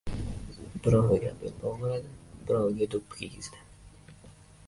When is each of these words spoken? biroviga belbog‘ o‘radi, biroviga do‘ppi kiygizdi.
biroviga 0.85 1.33
belbog‘ 1.41 1.85
o‘radi, 1.89 2.15
biroviga 2.47 2.89
do‘ppi 2.95 3.19
kiygizdi. 3.21 3.63